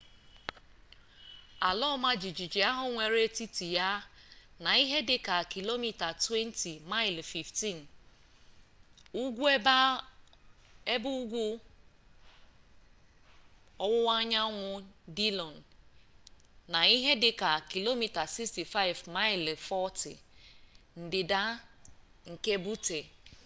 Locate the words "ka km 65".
17.41-19.01